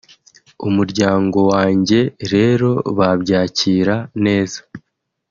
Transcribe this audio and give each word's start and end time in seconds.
Umuryango 0.67 1.39
wanjye 1.51 1.99
rero 2.33 2.69
babyakira 2.97 3.95
neza 4.25 4.59